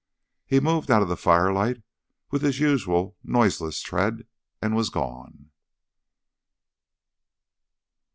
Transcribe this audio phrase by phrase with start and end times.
[0.47, 1.83] He moved out of the firelight
[2.31, 4.25] with his usual noiseless tread
[4.59, 5.51] and was gone.